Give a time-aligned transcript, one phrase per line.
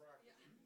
[0.00, 0.36] rocket.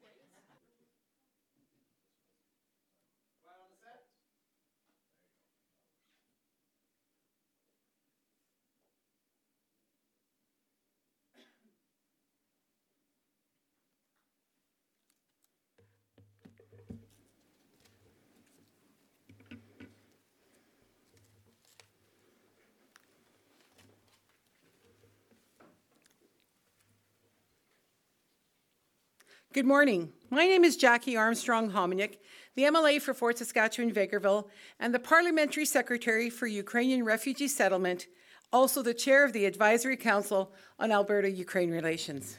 [29.53, 30.13] Good morning.
[30.29, 32.15] My name is Jackie Armstrong Homeniuk,
[32.55, 34.47] the MLA for Fort Saskatchewan Vegreville
[34.79, 38.07] and the Parliamentary Secretary for Ukrainian Refugee Settlement,
[38.53, 42.37] also the Chair of the Advisory Council on Alberta Ukraine Relations.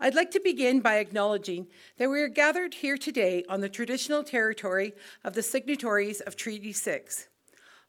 [0.00, 1.66] I'd like to begin by acknowledging
[1.98, 6.72] that we are gathered here today on the traditional territory of the signatories of Treaty
[6.72, 7.28] 6.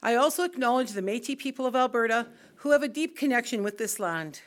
[0.03, 4.01] I also acknowledge the Metis people of Alberta who have a deep connection with this
[4.01, 4.41] land.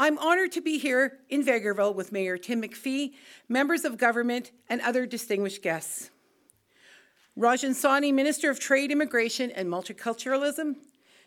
[0.00, 3.12] I'm honored to be here in Vegreville with Mayor Tim McPhee,
[3.50, 6.10] members of government, and other distinguished guests.
[7.38, 10.76] Rajan Sawhney, Minister of Trade, Immigration, and Multiculturalism,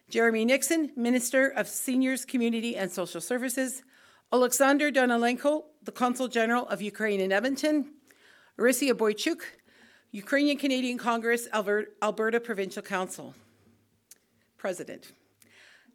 [0.10, 3.84] Jeremy Nixon, Minister of Seniors, Community, and Social Services,
[4.34, 7.92] Alexander Danilenko, the Consul General of Ukraine in Edmonton,
[8.58, 9.42] Orysia Boychuk,
[10.12, 13.36] Ukrainian Canadian Congress, Alberta Provincial Council.
[14.58, 15.12] President.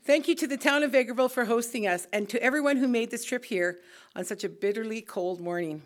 [0.04, 3.10] Thank you to the town of Vegreville for hosting us and to everyone who made
[3.10, 3.78] this trip here
[4.16, 5.82] on such a bitterly cold morning.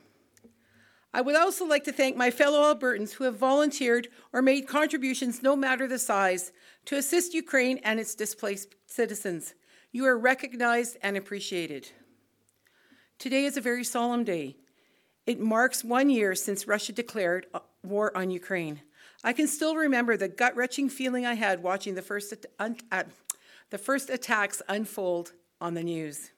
[1.12, 5.42] I would also like to thank my fellow Albertans who have volunteered or made contributions,
[5.42, 6.52] no matter the size,
[6.86, 9.54] to assist Ukraine and its displaced citizens.
[9.90, 11.90] You are recognized and appreciated.
[13.18, 14.56] Today is a very solemn day.
[15.26, 17.46] It marks one year since Russia declared
[17.82, 18.80] war on Ukraine.
[19.24, 22.46] I can still remember the gut wrenching feeling I had watching the first
[23.72, 26.30] the first attacks unfold on the news.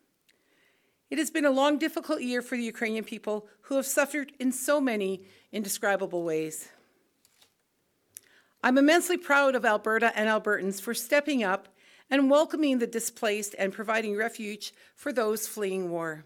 [1.11, 4.53] It has been a long, difficult year for the Ukrainian people who have suffered in
[4.53, 6.69] so many indescribable ways.
[8.63, 11.67] I'm immensely proud of Alberta and Albertans for stepping up
[12.09, 16.25] and welcoming the displaced and providing refuge for those fleeing war.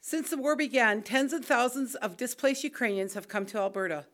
[0.00, 4.06] Since the war began, tens of thousands of displaced Ukrainians have come to Alberta.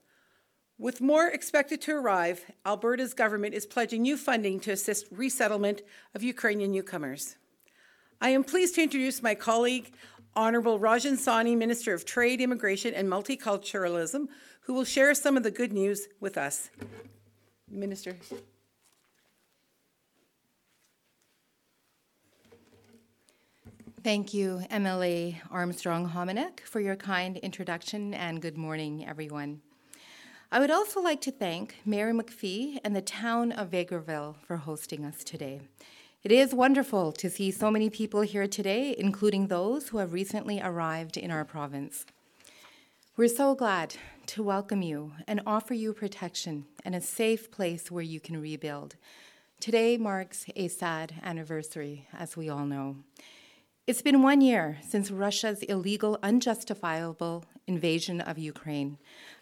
[0.79, 5.81] With more expected to arrive, Alberta's government is pledging new funding to assist resettlement
[6.15, 7.37] of Ukrainian newcomers.
[8.21, 9.93] I am pleased to introduce my colleague,
[10.35, 14.29] Honorable Rajan Sawhney, Minister of Trade, Immigration and Multiculturalism,
[14.63, 16.69] who will share some of the good news with us.
[17.71, 18.17] Minister.
[24.03, 29.63] Thank you, MLA Armstrong Homeniuk, for your kind introduction, and good morning, everyone.
[30.53, 35.05] I would also like to thank Mayor McPhee and the town of Vegreville for hosting
[35.05, 35.61] us today.
[36.23, 40.61] It is wonderful to see so many people here today, including those who have recently
[40.62, 42.07] arrived in our province.
[43.17, 43.97] We're so glad
[44.27, 48.95] to welcome you and offer you protection and a safe place where you can rebuild.
[49.59, 52.99] Today marks a sad anniversary, as we all know.
[53.89, 58.99] It's been one year since Russia's illegal, unjustifiable invasion of Ukraine,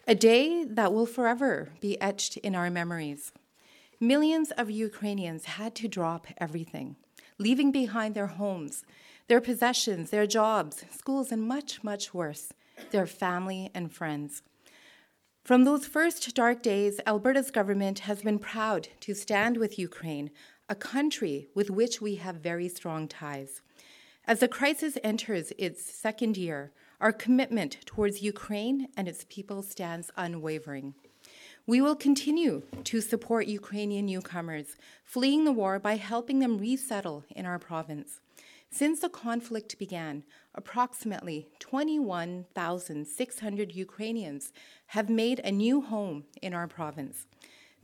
[0.07, 3.31] a day that will forever be etched in our memories.
[3.99, 6.95] Millions of Ukrainians had to drop everything,
[7.37, 8.83] leaving behind their homes,
[9.27, 12.51] their possessions, their jobs, schools, and much, much worse,
[12.91, 14.41] their family and friends.
[15.43, 20.31] From those first dark days, Alberta's government has been proud to stand with Ukraine,
[20.67, 23.61] a country with which we have very strong ties.
[24.25, 30.11] As the crisis enters its second year, our commitment towards Ukraine and its people stands
[30.17, 30.93] unwavering.
[31.67, 37.45] We will continue to support Ukrainian newcomers fleeing the war by helping them resettle in
[37.45, 38.21] our province.
[38.69, 40.23] Since the conflict began,
[40.53, 44.53] approximately 21,600 Ukrainians
[44.87, 47.25] have made a new home in our province.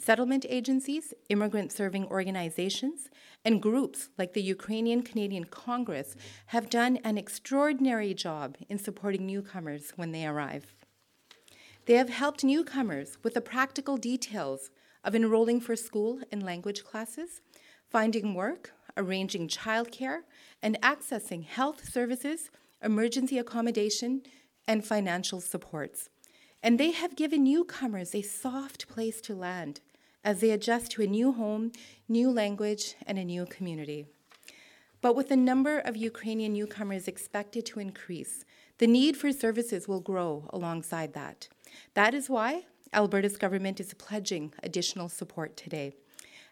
[0.03, 3.11] Settlement agencies, immigrant serving organizations,
[3.45, 6.15] and groups like the Ukrainian Canadian Congress
[6.47, 10.73] have done an extraordinary job in supporting newcomers when they arrive.
[11.85, 14.71] They have helped newcomers with the practical details
[15.03, 17.41] of enrolling for school and language classes,
[17.87, 20.21] finding work, arranging childcare,
[20.63, 22.49] and accessing health services,
[22.81, 24.23] emergency accommodation,
[24.67, 26.09] and financial supports.
[26.63, 29.79] And they have given newcomers a soft place to land
[30.23, 31.71] as they adjust to a new home,
[32.07, 34.05] new language, and a new community.
[35.01, 38.45] But with the number of Ukrainian newcomers expected to increase,
[38.77, 41.47] the need for services will grow alongside that.
[41.95, 45.93] That is why Alberta's government is pledging additional support today.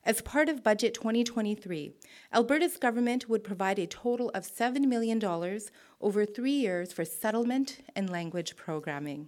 [0.06, 1.92] As part of Budget 2023,
[2.33, 5.24] Alberta's government would provide a total of $7 million
[6.01, 9.27] over three years for settlement and language programming.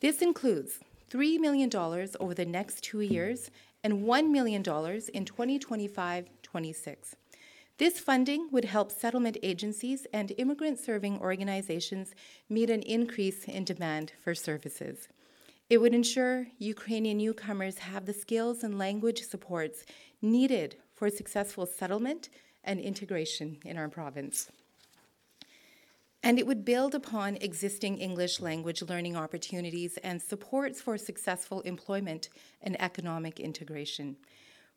[0.00, 1.70] This includes $3 million
[2.20, 3.50] over the next two years
[3.82, 7.16] and $1 million in 2025 26.
[7.78, 12.12] This funding would help settlement agencies and immigrant serving organizations
[12.48, 15.08] meet an increase in demand for services.
[15.70, 19.84] It would ensure Ukrainian newcomers have the skills and language supports
[20.20, 22.30] needed for successful settlement
[22.64, 24.50] and integration in our province.
[26.22, 32.28] And it would build upon existing English language learning opportunities and supports for successful employment
[32.60, 34.16] and economic integration.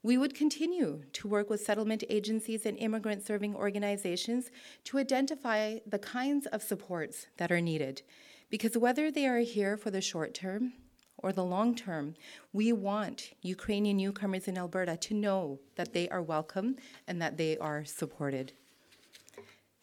[0.04, 4.50] We would continue to work with settlement agencies and immigrant serving organizations
[4.86, 8.02] to identify the kinds of supports that are needed.
[8.50, 10.74] Because whether they are here for the short term
[11.18, 12.16] or the long term,
[12.52, 16.78] we want Ukrainian newcomers in Alberta to know that they are welcome
[17.08, 18.54] and that they are supported.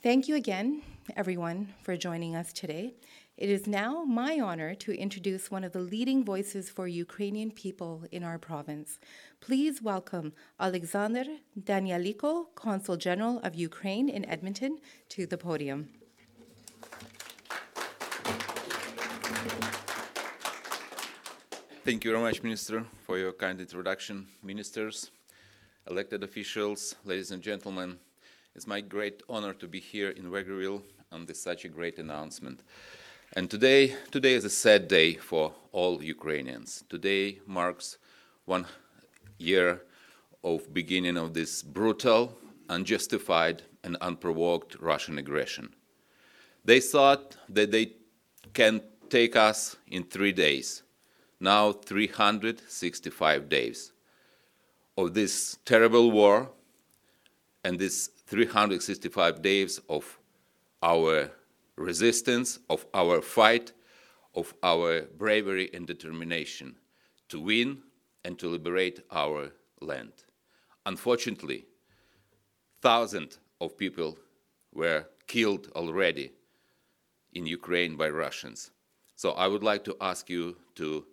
[0.03, 0.83] Thank you again,
[1.17, 2.93] everyone, for joining us today.
[3.37, 8.05] It is now my honor to introduce one of the leading voices for Ukrainian people
[8.11, 8.99] in our province.
[9.41, 11.25] Please welcome Alexander
[11.59, 14.79] Danilenko, Consul General of Ukraine in Edmonton,
[15.11, 15.89] to the podium.
[21.85, 24.27] Thank you very much, Minister, for your kind introduction.
[24.43, 25.11] Ministers,
[25.89, 27.99] elected officials, ladies and gentlemen,
[28.55, 30.83] it's my great honor to be here in Vegreville
[31.13, 32.63] on this such a great announcement.
[33.35, 36.85] And today, today is a sad day for all Ukrainians.
[36.89, 37.99] Today marks
[38.45, 38.67] one
[39.39, 39.83] year
[40.45, 42.37] of beginning of this brutal,
[42.69, 45.75] unjustified, and unprovoked Russian aggression.
[46.65, 47.93] They thought that they
[48.53, 50.83] can take us in three days.
[51.41, 53.93] Now 365 days
[54.97, 56.51] of this terrible war
[57.65, 60.19] and this 365 days of
[60.83, 61.31] our
[61.77, 63.73] resistance, of our fight,
[64.35, 66.77] of our bravery and determination
[67.29, 67.79] to win
[68.25, 70.13] and to liberate our land.
[70.87, 71.67] Unfortunately,
[72.81, 74.19] thousands of people
[74.73, 76.33] were killed already
[77.33, 78.71] in Ukraine by Russians.
[79.17, 81.05] So I would like to ask you to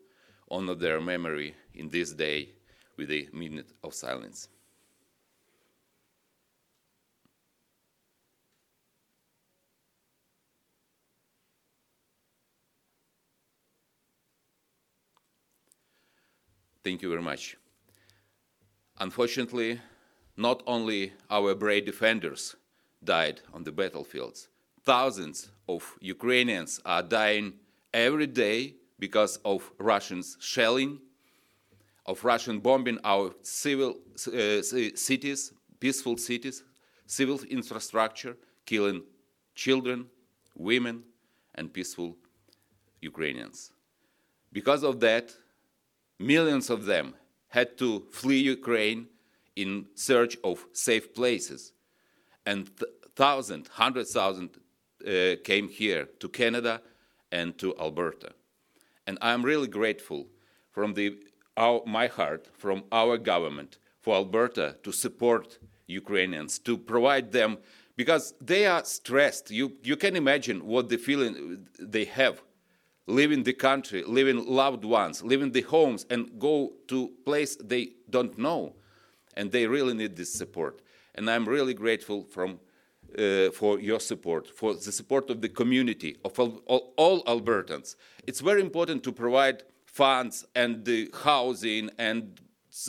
[0.50, 2.50] honor their memory in this day
[2.98, 4.48] with a minute of silence.
[16.86, 17.58] Thank you very much.
[19.00, 19.82] Unfortunately,
[20.38, 22.56] not only our brave defenders
[23.04, 24.50] died on the battlefields,
[24.84, 27.54] thousands of Ukrainians are dying
[27.92, 31.00] every day because of Russians shelling,
[32.06, 33.96] of Russian bombing our civil
[34.28, 36.62] uh, cities, peaceful cities,
[37.08, 39.02] civil infrastructure, killing
[39.56, 40.06] children,
[40.56, 41.02] women,
[41.56, 42.16] and peaceful
[43.02, 43.72] Ukrainians.
[44.54, 45.34] Because of that,
[46.20, 47.16] Millions of them
[47.50, 49.08] had to flee Ukraine
[49.56, 51.74] in search of safe places.
[52.46, 54.50] And th- thousands, hundred thousand
[55.06, 56.82] uh, came here to Canada
[57.32, 58.32] and to Alberta.
[59.08, 60.28] And I'm really grateful
[60.72, 61.18] from the,
[61.58, 65.58] our, my heart, from our government, for Alberta to support
[65.88, 67.58] Ukrainians, to provide them,
[67.96, 69.52] because they are stressed.
[69.52, 72.42] You, you can imagine what the feeling they have
[73.08, 78.38] leaving the country, leaving loved ones, leaving the homes, and go to place they don't
[78.38, 78.74] know,
[79.36, 80.82] and they really need this support.
[81.16, 82.60] And I'm really grateful from,
[83.18, 87.96] uh, for your support, for the support of the community, of all, all, all Albertans.
[88.26, 92.40] It's very important to provide funds and the housing and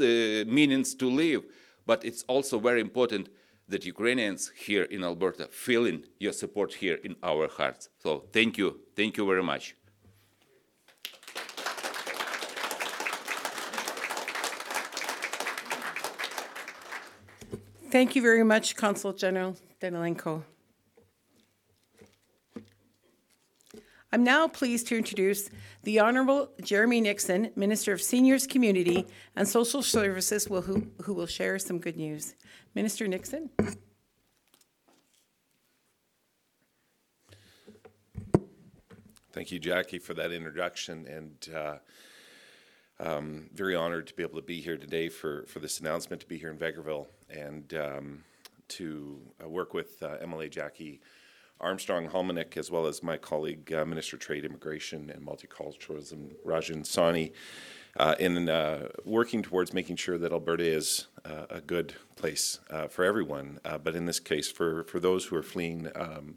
[0.00, 0.04] uh,
[0.46, 1.44] means to live,
[1.84, 3.28] but it's also very important
[3.68, 7.88] that Ukrainians here in Alberta feeling your support here in our hearts.
[7.98, 9.76] So thank you, thank you very much.
[17.96, 20.42] Thank you very much, Consul General Danilenko.
[24.12, 25.48] I'm now pleased to introduce
[25.82, 31.58] the Honorable Jeremy Nixon, Minister of Seniors, Community and Social Services, who, who will share
[31.58, 32.34] some good news.
[32.74, 33.48] Minister Nixon.
[39.32, 41.06] Thank you, Jackie, for that introduction.
[41.06, 41.76] And uh,
[43.00, 46.28] um, very honored to be able to be here today for, for this announcement, to
[46.28, 48.24] be here in Vegreville and um,
[48.68, 51.00] to uh, work with uh, MLA Jackie
[51.60, 56.82] Armstrong Homeniuk, as well as my colleague, uh, Minister of Trade, Immigration, and Multiculturalism, Rajan
[56.84, 57.32] Sawhney,
[57.96, 63.04] uh, in uh, working towards making sure that Alberta is uh, a good place for
[63.04, 66.36] everyone, but in this case, for, for those who are fleeing um,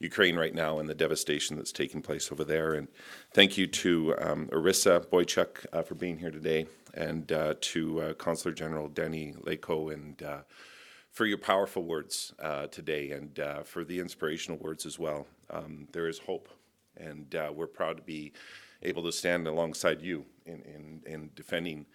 [0.00, 2.74] Ukraine right now and the devastation that's taking place over there.
[2.74, 2.88] And
[3.32, 8.88] thank you to um, Orysia Boychuk uh, for being here today, and to Consular General
[8.88, 10.22] Danny Leko and
[11.10, 12.32] for your powerful words
[12.70, 15.26] today, and for the inspirational words as well.
[15.50, 16.48] Um, there is hope,
[16.96, 18.32] and we're proud to be
[18.82, 21.86] able to stand alongside you in, in, in defending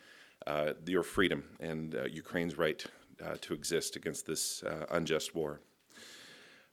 [0.48, 2.84] uh, your freedom and uh, Ukraine's right
[3.24, 5.62] uh, to exist against this uh, unjust war.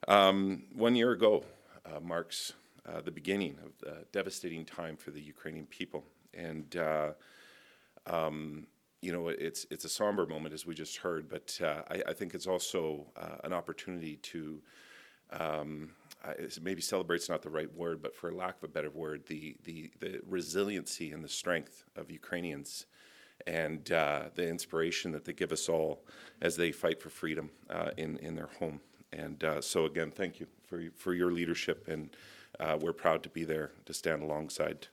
[0.07, 1.43] Um, one year ago
[1.85, 2.53] uh, marks
[2.87, 6.03] uh, the beginning of the devastating time for the Ukrainian people.
[6.33, 6.75] And,
[8.07, 8.67] um,
[9.01, 12.33] you know, it's, it's a somber moment, as we just heard, but I, I, think
[12.33, 13.05] it's also
[13.43, 14.61] an opportunity to
[15.31, 15.91] um,
[16.61, 19.91] maybe celebrate's not the right word, but for lack of a better word, the the
[19.99, 22.85] the resiliency and the strength of Ukrainians,
[23.47, 26.03] and uh, the inspiration that they give us all
[26.41, 28.81] as they fight for freedom uh, in in their home.
[29.13, 32.09] And uh, so again, thank you for for your leadership, and
[32.59, 34.87] uh, we're proud to be there to stand alongside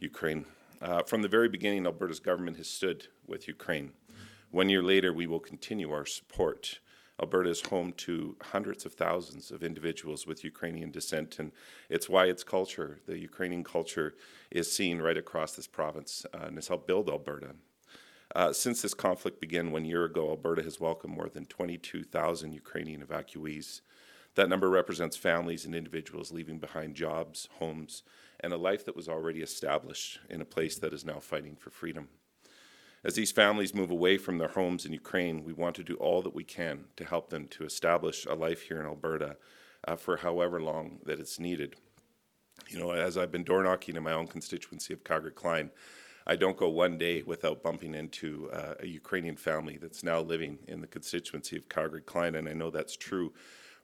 [0.00, 0.44] Ukraine.
[0.80, 3.92] Uh, from the very beginning, Alberta's government has stood with Ukraine.
[4.50, 6.78] One year later, we will continue our support.
[7.20, 11.50] Alberta is home to hundreds of thousands of individuals with Ukrainian descent, and
[11.90, 14.14] it's why its culture, the Ukrainian culture,
[14.52, 17.56] is seen right across this province uh, and has helped build Alberta.
[18.34, 23.02] Uh, since this conflict began one year ago, Alberta has welcomed more than 22,000 Ukrainian
[23.02, 23.80] evacuees.
[24.34, 28.02] That number represents families and individuals leaving behind jobs, homes,
[28.40, 31.70] and a life that was already established in a place that is now fighting for
[31.70, 32.08] freedom.
[33.02, 36.20] As these families move away from their homes in Ukraine, we want to do all
[36.22, 39.36] that we can to help them to establish a life here in Alberta
[39.86, 41.76] uh, for however long that it's needed.
[42.68, 45.70] You know, as I've been door knocking in my own constituency of Calgary Klein,
[46.30, 50.58] I don't go one day without bumping into uh, a Ukrainian family that's now living
[50.68, 53.32] in the constituency of Calgary Klein, and I know that's true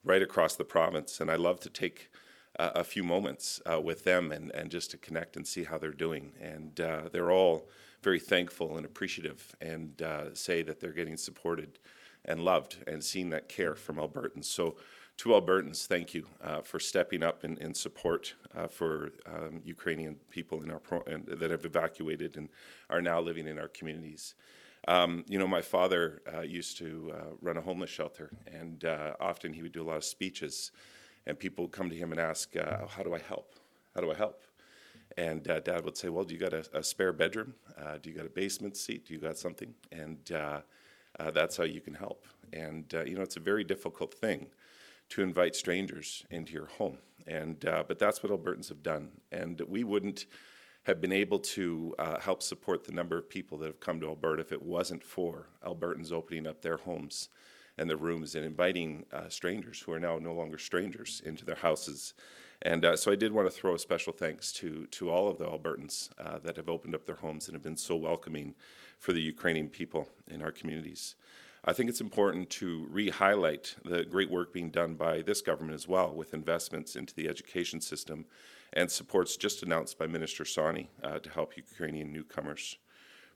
[0.05, 1.21] right across the province.
[1.21, 2.11] And I love to take
[2.59, 5.79] uh, a few moments uh, with them and, and just to connect and see how
[5.79, 6.33] they're doing.
[6.39, 7.67] And uh, they're all
[8.03, 11.79] very thankful and appreciative and uh, say that they're getting supported
[12.27, 14.45] and loved and seeing that care from Albertans.
[14.45, 14.77] So,
[15.19, 20.17] to Albertans, thank you uh, for stepping up in, in support uh, for um, Ukrainian
[20.31, 22.49] people in our pro- that have evacuated and
[22.91, 24.35] are now living in our communities.
[24.89, 29.15] Um, you know, my father uh, used to uh, run a homeless shelter, and uh,
[29.21, 30.73] often he would do a lot of speeches,
[31.27, 33.55] and people would come to him and ask, "How do I help?
[33.95, 34.43] How do I help?"
[35.17, 37.55] And uh, dad would say, Well, do you got a, a spare bedroom?
[37.79, 39.07] Uh, do you got a basement seat?
[39.07, 39.73] Do you got something?
[39.93, 40.61] And uh,
[41.21, 42.27] uh that's how you can help.
[42.53, 44.47] And, uh, you know, it's a very difficult thing
[45.15, 46.99] to invite strangers into your home.
[47.27, 49.09] And, uh, but that's what Albertans have done.
[49.33, 50.27] And we wouldn't
[50.85, 54.43] have been able to help support the number of people that have come to Alberta
[54.43, 57.31] if it wasn't for Albertans opening up their homes
[57.79, 62.13] and their rooms and inviting strangers who are now no longer strangers into their houses
[62.63, 65.39] and uh, so I did want to throw a special thanks to, to all of
[65.39, 68.55] the Albertans uh, that have opened up their homes and have been so welcoming
[68.99, 71.15] for the Ukrainian people in our communities.
[71.67, 75.75] I think it's important to re highlight the great work being done by this government
[75.75, 78.27] as well with investments into the education system
[78.73, 82.77] and supports just announced by Minister Sawhney uh, to help Ukrainian newcomers.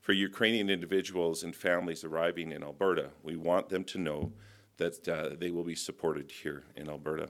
[0.01, 4.31] For Ukrainian individuals and families arriving in Alberta, we want them to know
[4.77, 7.29] that uh, they will be supported here in Alberta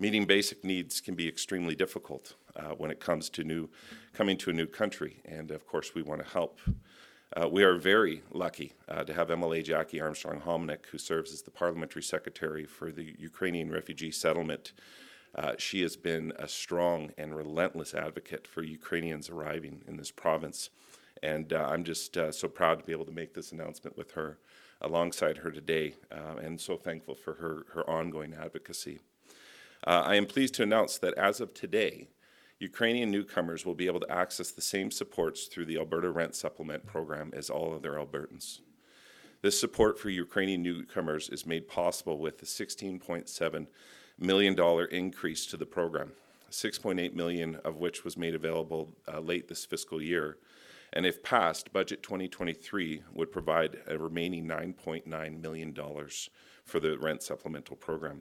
[0.00, 3.68] meeting basic needs can be extremely difficult uh, when it comes to new
[4.14, 6.58] coming to a new country, and of course we want to help.
[7.36, 11.42] Uh, we are very lucky uh, to have MLA Jackie Armstrong Homeniuk, who serves as
[11.42, 14.72] the parliamentary secretary for the Ukrainian refugee settlement.
[15.36, 20.70] Uh, she has been a strong and relentless advocate for Ukrainians arriving in this province,
[21.22, 24.10] and uh, I'm just uh, so proud to be able to make this announcement with
[24.12, 24.38] her
[24.80, 28.98] alongside her today, and so thankful for her, her ongoing advocacy.
[29.86, 32.08] Uh, I am pleased to announce that as of today,
[32.60, 36.84] Ukrainian newcomers will be able to access the same supports through the Alberta Rent Supplement
[36.84, 38.60] program as all other Albertans.
[39.40, 43.66] This support for Ukrainian newcomers is made possible with a $16.7
[44.18, 46.12] million increase to the program,
[46.50, 50.36] 6.8 million of which was made available uh, late this fiscal year.
[50.92, 55.74] And if passed, Budget 2023 would provide a remaining $9.9 million
[56.66, 58.20] for the rent supplemental program.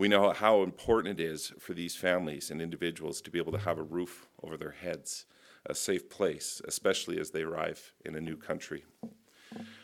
[0.00, 3.58] We know how important it is for these families and individuals to be able to
[3.58, 5.26] have a roof over their heads,
[5.66, 8.86] a safe place, especially as they arrive in a new country.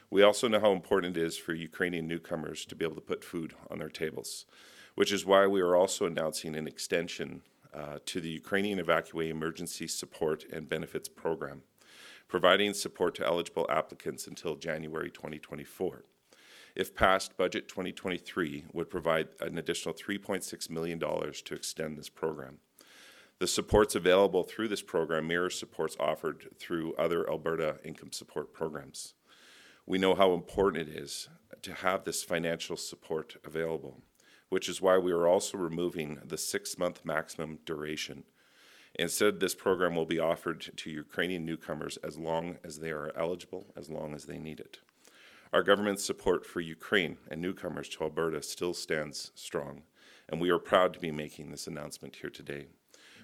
[0.08, 3.24] We also know how important it is for Ukrainian newcomers to be able to put
[3.24, 4.46] food on their tables,
[4.94, 7.42] which is why we are also announcing an extension
[7.74, 11.60] uh, to the Ukrainian Evacuee Emergency Support and Benefits Program.
[12.26, 16.04] providing support to eligible applicants until January 2024.
[16.76, 22.58] If passed, Budget 2023 would provide an additional $3.6 million to extend this program.
[23.38, 29.14] The supports available through this program mirror supports offered through other Alberta income support programs.
[29.86, 31.30] We know how important it is
[31.62, 34.02] to have this financial support available,
[34.50, 38.24] which is why we are also removing the six month maximum duration.
[38.98, 43.66] Instead, this program will be offered to Ukrainian newcomers as long as they are eligible,
[43.76, 44.80] as long as they need it.
[45.56, 49.84] Our government's support for Ukraine and newcomers to Alberta still stands strong,
[50.28, 52.66] and we are proud to be making this announcement here today.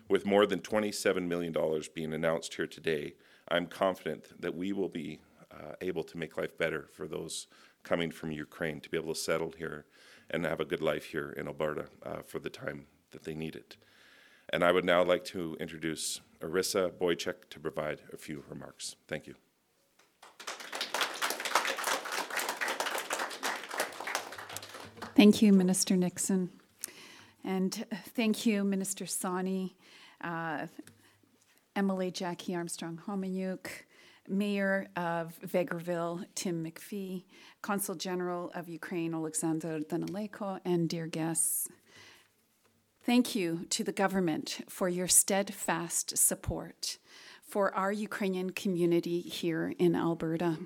[0.09, 1.55] With more than $27 million
[1.95, 3.17] being announced here today,
[3.49, 5.21] I'm confident that we will be
[5.51, 7.49] uh, able to make life better for those
[7.83, 9.85] coming from Ukraine to be able to settle here
[10.31, 13.55] and have a good life here in Alberta uh, for the time that they need
[13.55, 13.77] it.
[14.49, 18.97] And I would now like to introduce Orysia Boychuk to provide a few remarks.
[19.07, 19.35] Thank you.
[25.23, 26.51] Thank you, Minister Nixon.
[27.45, 27.87] And
[28.17, 29.75] thank you, Minister Sawhney,
[30.21, 30.67] uh,
[31.77, 33.69] MLA Jackie Armstrong Homeniuk,
[34.27, 37.23] Mayor of Vegreville, Tim McPhee,
[37.63, 41.69] Consul General of Ukraine, Alexander Danilenko, and dear guests.
[43.07, 46.99] Thank you to the government for your steadfast support
[47.47, 50.59] for our Ukrainian community here in Alberta.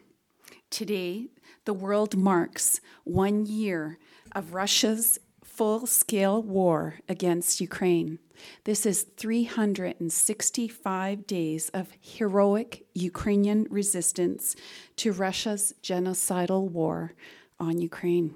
[0.70, 1.26] Today,
[1.64, 3.98] the world marks one year
[4.32, 8.18] of Russia's full scale war against Ukraine.
[8.64, 14.54] This is 365 days of heroic Ukrainian resistance
[14.96, 17.14] to Russia's genocidal war
[17.58, 18.34] on Ukraine.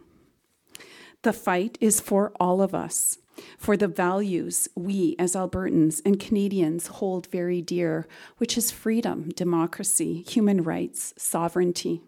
[1.22, 3.18] The fight is for all of us,
[3.58, 8.06] for the values we as Albertans and Canadians hold very dear,
[8.38, 12.02] which is freedom, democracy, human rights, sovereignty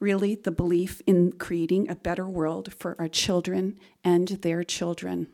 [0.00, 5.26] really the belief in creating a better world for our children and their children.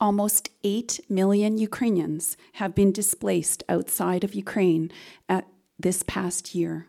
[0.00, 4.90] Almost 8 million Ukrainians have been displaced outside of Ukraine
[5.28, 5.46] at
[5.78, 6.88] this past year.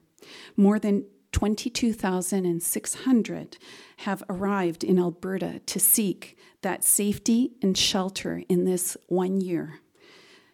[0.58, 3.58] More than 22,600
[3.98, 9.82] have arrived in Alberta to seek that safety and shelter in this one year.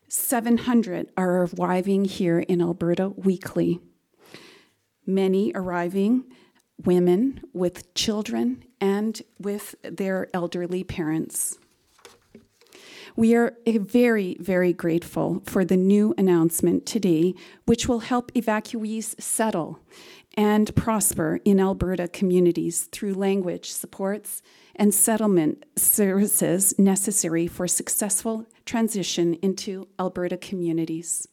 [0.08, 3.80] 700 are arriving here in Alberta weekly
[5.10, 6.24] many arriving
[6.86, 11.58] women with children and with their elderly parents.
[13.16, 17.34] We are very, very grateful for the new announcement today,
[17.66, 19.80] which will help evacuees settle
[20.38, 24.42] and prosper in Alberta communities through language supports
[24.76, 31.28] and settlement services necessary for successful transition into Alberta communities.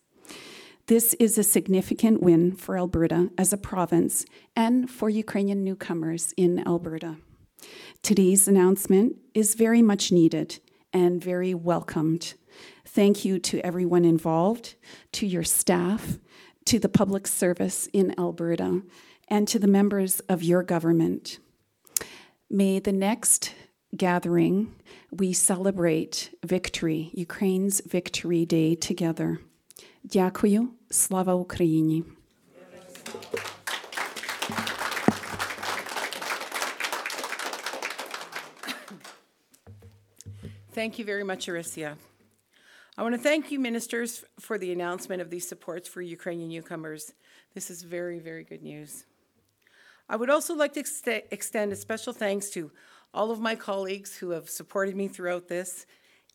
[0.87, 6.67] This is a significant win for Alberta as a province and for Ukrainian newcomers in
[6.67, 7.17] Alberta.
[8.03, 10.61] Today's announcement is very much needed
[10.93, 12.35] and very welcomed.
[12.85, 14.77] Thank you to everyone involved,
[15.13, 16.19] to your staff,
[16.67, 18.83] to the public service in Alberta,
[19.29, 21.39] and to the members of your government.
[22.51, 23.55] May the next
[23.97, 24.75] gathering
[25.11, 29.39] we celebrate victory, Ukraine's Victory Day together.
[30.05, 32.05] Дякую, слава Україні.
[40.75, 41.97] Thank you very much, Orysia.
[42.99, 47.13] I want to thank you, ministers, for the announcement of these supports for Ukrainian newcomers.
[47.55, 49.05] This is very, very good news.
[50.09, 52.71] I would also like to ex- extend a special thanks to
[53.13, 55.85] all of my colleagues who have supported me throughout this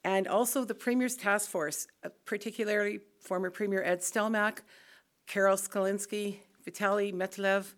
[0.03, 4.59] and also the Premier's Task Force, uh, particularly former Premier Ed Stelmach,
[5.27, 7.73] Carol Skalinsky, Vitaly Metlev,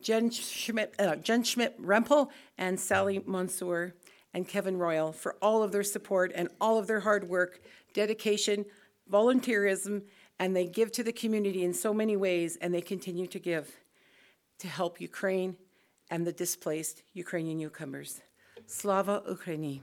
[0.00, 3.94] Jen Schmidt, uh, Jen Schmidt Rempel, and Sally Monsour
[4.32, 7.60] and Kevin Royal for all of their support and all of their hard work,
[7.94, 8.66] dedication,
[9.10, 10.02] volunteerism,
[10.38, 13.76] and they give to the community in so many ways, and they continue to give
[14.58, 15.56] to help Ukraine
[16.10, 18.20] and the displaced Ukrainian newcomers.
[18.66, 19.80] Slava Ukraini.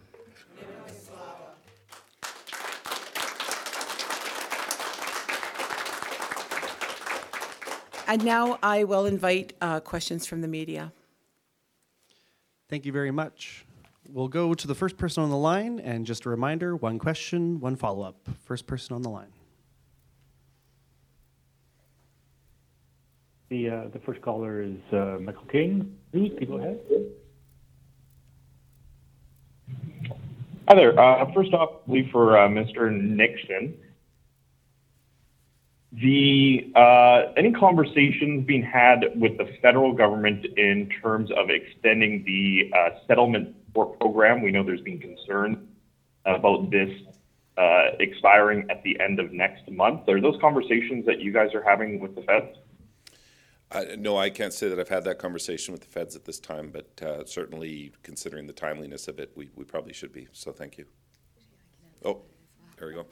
[8.05, 10.91] And now I will invite uh, questions from the media.
[12.69, 13.65] Thank you very much.
[14.07, 17.59] We'll go to the first person on the line, and just a reminder one question,
[17.59, 18.27] one follow up.
[18.43, 19.31] First person on the line.
[23.49, 25.95] The, uh, the first caller is uh, Michael King.
[26.11, 26.79] Please go ahead.
[30.67, 30.99] Hi there.
[30.99, 32.91] Uh, first off, leave for uh, Mr.
[32.91, 33.75] Nixon,
[36.01, 42.71] the uh, any conversations being had with the federal government in terms of extending the
[42.75, 44.41] uh, settlement support program?
[44.41, 45.67] We know there's been concern
[46.25, 46.89] about this
[47.57, 50.07] uh, expiring at the end of next month.
[50.09, 52.57] Are those conversations that you guys are having with the feds?
[53.97, 56.71] No, I can't say that I've had that conversation with the feds at this time,
[56.71, 60.27] but uh, certainly considering the timeliness of it, we, we probably should be.
[60.31, 60.85] So thank you.
[62.05, 62.21] Oh,
[62.77, 63.05] there we go.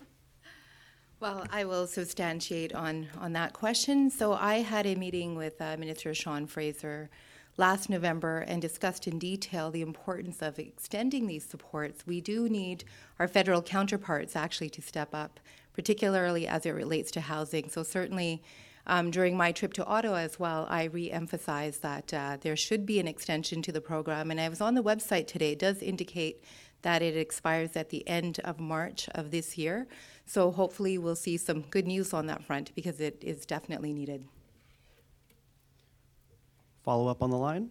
[1.21, 4.09] Well, I will substantiate on, on that question.
[4.09, 7.11] So I had a meeting with uh, Minister Sean Fraser
[7.57, 12.07] last November and discussed in detail the importance of extending these supports.
[12.07, 12.85] We do need
[13.19, 15.39] our federal counterparts actually to step up,
[15.73, 17.69] particularly as it relates to housing.
[17.69, 18.41] So certainly
[18.87, 22.99] um, during my trip to Ottawa as well, I re-emphasized that uh, there should be
[22.99, 24.31] an extension to the program.
[24.31, 25.51] And I was on the website today.
[25.51, 26.43] It does indicate
[26.81, 29.87] that it expires at the end of March of this year.
[30.25, 34.25] So hopefully we'll see some good news on that front because it is definitely needed.
[36.83, 37.69] Follow up on the line?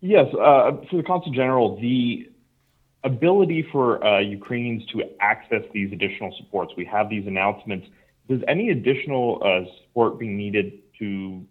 [0.00, 2.30] Yes, uh, for the Consul General, the
[3.04, 7.86] ability for uh, Ukrainians to access these additional supports, we have these announcements.
[8.28, 11.44] Does any additional uh, support be needed to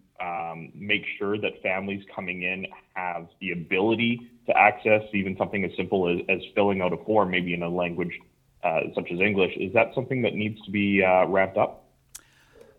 [0.55, 5.71] um, make sure that families coming in have the ability to access even something as
[5.75, 8.19] simple as, as filling out a form, maybe in a language
[8.63, 9.53] uh, such as English.
[9.57, 11.85] Is that something that needs to be uh, ramped up?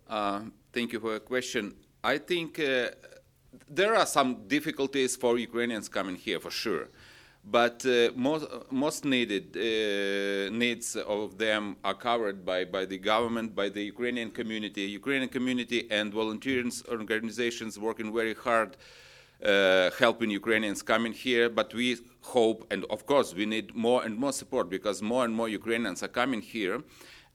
[0.09, 1.75] Uh, thank you for your question.
[2.03, 2.91] I think uh,
[3.69, 6.89] there are some difficulties for Ukrainians coming here for sure
[7.51, 13.55] but uh, most, most needed uh, needs of them are covered by, by the government,
[13.55, 14.83] by the Ukrainian community.
[14.83, 18.77] Ukrainian community and volunteering organizations working very hard,
[19.45, 21.49] uh, helping Ukrainians coming here.
[21.49, 25.33] But we hope, and of course, we need more and more support because more and
[25.33, 26.83] more Ukrainians are coming here.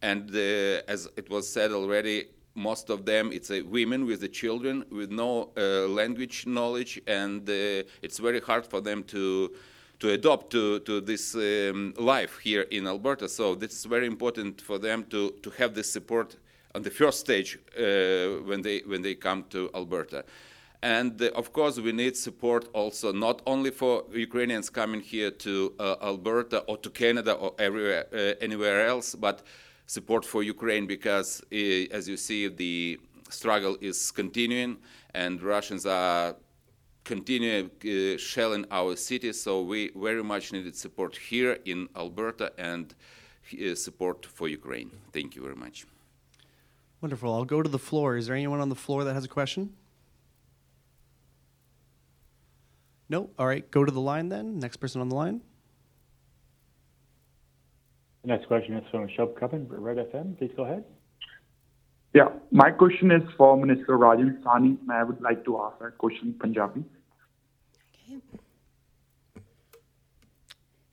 [0.01, 4.27] And uh, as it was said already, most of them it's uh, women with the
[4.27, 9.51] children with no uh, language knowledge, and it's very hard for them to
[10.01, 13.29] to adopt to, to this um, life here in Alberta.
[13.29, 16.35] So this is very important for them to, to have this support
[16.73, 20.23] on the first stage uh, when they when they come to Alberta.
[20.81, 25.73] And uh, of course, we need support also not only for Ukrainians coming here to
[25.79, 29.43] uh, Alberta or to Canada or everywhere uh, anywhere else, but
[29.85, 34.77] support for Ukraine because, uh, as you see, the struggle is continuing,
[35.13, 36.35] and Russians are
[37.03, 39.41] continue uh, shelling our cities.
[39.41, 42.93] So we very much needed support here in Alberta and
[43.53, 44.91] uh, support for Ukraine.
[45.11, 45.85] Thank you very much.
[47.01, 47.33] Wonderful.
[47.33, 48.15] I'll go to the floor.
[48.15, 49.73] Is there anyone on the floor that has a question?
[53.09, 53.29] No?
[53.37, 54.59] All right, go to the line then.
[54.59, 55.41] Next person on the line.
[58.21, 60.37] The next question is from Shub Cuppin, Red FM.
[60.37, 60.83] Please go ahead.
[62.13, 66.27] Yeah, my question is for Minister Rajan Sawhney, I would like to ask a question
[66.27, 66.83] in Punjabi.
[68.05, 68.19] Okay.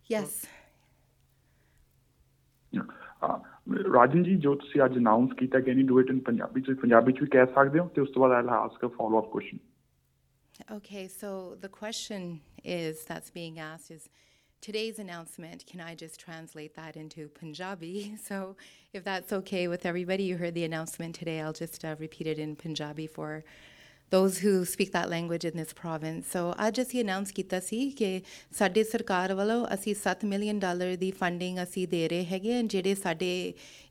[0.06, 0.46] Yes.
[3.20, 6.62] Uh, Rajan Ji, what you have announced can you do it in Punjabi?
[6.64, 7.54] So, in Punjabi, can you say it?
[7.54, 9.58] Then, after that, I'll ask a follow-up question.
[10.70, 14.08] Okay, so the question is that's being asked is
[14.60, 18.16] today's announcement, can I just translate that into Punjabi?
[18.24, 18.56] So,
[18.92, 21.40] if that's okay with everybody, you heard the announcement today.
[21.40, 23.44] I'll just uh, repeat it in Punjabi for
[24.11, 26.25] those who speak that language in this province.
[26.31, 28.21] So ਅੱਜ ਅਸੀਂ announce ਕੀਤਾ ਸੀ ਕਿ
[28.57, 32.93] ਸਾਡੇ ਸਰਕਾਰ ਵੱਲੋਂ ਅਸੀਂ 7 million dollar ਦੀ funding ਅਸੀਂ ਦੇ ਰਹੇ ਹੈਗੇ ਹਾਂ ਜਿਹੜੇ
[32.95, 33.31] ਸਾਡੇ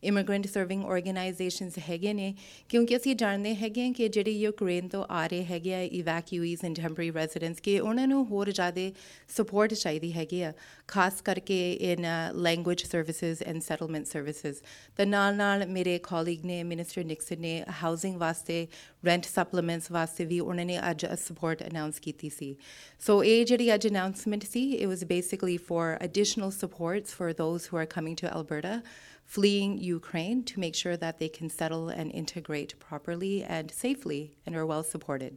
[0.03, 2.35] ਇਮੀਗ੍ਰੈਂਟ ਸਰਵਿੰਗ ਆਰਗੇਨਾਈਜੇਸ਼ਨਸ ਹੈਗੇ ਨੇ
[2.69, 7.11] ਕਿਉਂਕਿ ਅਸੀਂ ਜਾਣਦੇ ਹੈਗੇ ਕਿ ਜਿਹੜੇ ਯੂਕਰੇਨ ਤੋਂ ਆ ਰਹੇ ਹੈਗੇ ਆ ਇਵੈਕਿਊਈਜ਼ ਐਂਡ ਟੈਂਪਰੇਰੀ
[7.13, 8.91] ਰੈਜ਼ੀਡੈਂਟਸ ਕਿ ਉਹਨਾਂ ਨੂੰ ਹੋਰ ਜ਼ਿਆਦਾ
[9.31, 10.53] ਸਪੋਰਟ ਚਾਹੀਦੀ ਹੈਗੀ ਆ
[10.89, 12.07] ਖਾਸ ਕਰਕੇ in
[12.43, 14.63] language services and settlement services
[14.97, 18.67] ਤੇ ਨਾਲ ਨਾਲ ਮੇਰੇ ਕੋਲੀਗ ਨੇ ਮਿਨਿਸਟਰ ਨਿਕਸਨ ਨੇ ਹਾਊਸਿੰਗ ਵਾਸਤੇ
[19.07, 22.56] ਰੈਂਟ ਸਪਲੀਮੈਂਟਸ ਵਾਸਤੇ so, ਸੇਵੀ ਉਹਨਾਂ ਨੇ ਅੱਜ ਅ ਸਪੋਰਟ ਅਨਾਉਂਸ ਕੀਤੀ ਸੀ
[23.08, 27.78] ਸੋ ਇਹ ਜਿਹੜੀ ਅੱਜ announcement C it was basically for additional supports for those who
[27.78, 28.82] are coming to Alberta
[29.30, 34.56] fleeing Ukraine to make sure that they can settle and integrate properly and safely and
[34.56, 35.34] are well supported.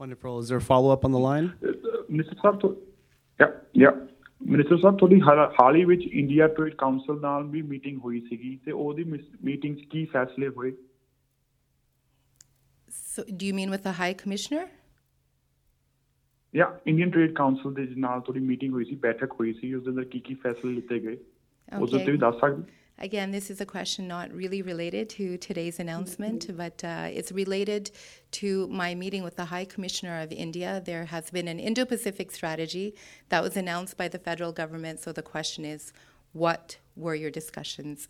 [0.00, 0.40] Wonderful.
[0.40, 1.52] Is there a follow up on the line?
[1.62, 1.74] Uh,
[2.12, 2.38] Mr.
[2.40, 2.76] Sartori,
[3.40, 3.98] yeah, yeah.
[4.42, 8.72] Minister ਸਾਹਿਬ ਤੁਹਾਡੀ ਹਾਲ ਹੀ ਵਿੱਚ India trade council ਨਾਲ ਵੀ meeting ਹੋਈ ਸੀਗੀ ਤੇ
[8.72, 9.04] ਉਹਦੀ
[9.44, 10.70] meeting 'ਚ ਕੀ ਫੈਸਲੇ ਹੋਏ
[12.89, 14.65] So, do you mean with the High Commissioner?
[16.55, 19.89] ਯਾ ਇੰਡੀਅਨ ਟ੍ਰੇਡ ਕਾਉਂਸਲ ਦੇ ਨਾਲ ਤੁਹਾਡੀ ਮੀਟਿੰਗ ਹੋਈ ਸੀ ਬੈਠਕ ਹੋਈ ਸੀ ਉਸ ਦੇ
[19.91, 21.17] ਅੰਦਰ ਕੀ ਕੀ ਫੈਸਲੇ ਲਿੱਤੇ ਗਏ
[21.81, 22.71] ਉਸ ਉੱਤੇ ਵੀ ਦੱਸ ਸਕਦੇ
[23.05, 27.89] Again, this is a question not really related to today's announcement, but uh, it's related
[28.39, 30.81] to my meeting with the High Commissioner of India.
[30.85, 32.93] There has been an Indo Pacific strategy
[33.29, 34.99] that was announced by the federal government.
[34.99, 35.91] So the question is,
[36.33, 38.07] what were your discussions?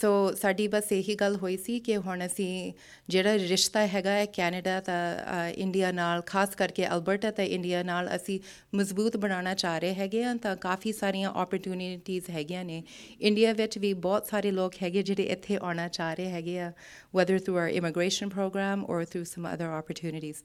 [0.00, 0.10] ਸੋ
[0.40, 2.72] ਸਾਡੀ ਬਸ ਇਹੀ ਗੱਲ ਹੋਈ ਸੀ ਕਿ ਹੁਣ ਅਸੀਂ
[3.08, 8.38] ਜਿਹੜਾ ਰਿਸ਼ਤਾ ਹੈਗਾ ਹੈ ਕੈਨੇਡਾ ਤਾਂ ਇੰਡੀਆ ਨਾਲ ਖਾਸ ਕਰਕੇ ਅਲਬਰਟਾ ਤਾਂ ਇੰਡੀਆ ਨਾਲ ਅਸੀਂ
[8.74, 12.82] ਮਜ਼ਬੂਤ ਬਣਾਉਣਾ ਚਾਹ ਰਹੇ ਹੈਗੇ ਆ ਤਾਂ ਕਾਫੀ ਸਾਰੀਆਂ ਓਪਰਚ्युनिटीज ਹੈਗੀਆਂ ਨੇ
[13.20, 16.72] ਇੰਡੀਆ ਵਿੱਚ ਵੀ ਬਹੁਤ ਸਾਰੇ ਲੋਕ ਹੈਗੇ ਜਿਹੜੇ ਇੱਥੇ ਆਉਣਾ ਚਾਹ ਰਹੇ ਹੈਗੇ ਆ
[17.14, 20.42] whether through our immigration program or through some other opportunities.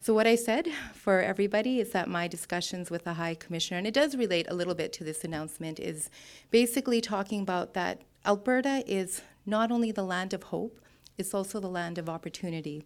[0.00, 3.86] So, what I said for everybody is that my discussions with the High Commissioner, and
[3.86, 6.08] it does relate a little bit to this announcement, is
[6.52, 10.80] basically talking about that Alberta is not only the land of hope,
[11.16, 12.84] it's also the land of opportunity.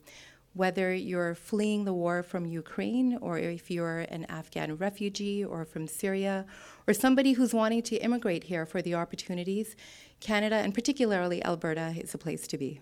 [0.55, 5.87] Whether you're fleeing the war from Ukraine, or if you're an Afghan refugee, or from
[5.87, 6.45] Syria,
[6.87, 9.75] or somebody who's wanting to immigrate here for the opportunities,
[10.21, 12.81] Canada, and particularly Alberta, is a place to be.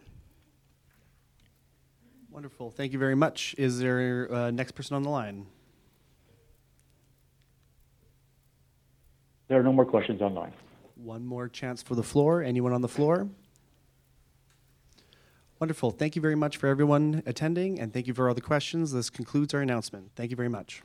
[2.31, 2.71] Wonderful.
[2.71, 3.55] Thank you very much.
[3.57, 5.47] Is there uh, next person on the line?
[9.49, 10.53] There are no more questions online.
[11.03, 12.43] One more chance for the floor.
[12.43, 13.29] Anyone on the floor?
[15.59, 15.91] Wonderful.
[15.93, 18.93] Thank you very much for everyone attending, and thank you for all the questions.
[18.93, 20.11] This concludes our announcement.
[20.15, 20.83] Thank you very much.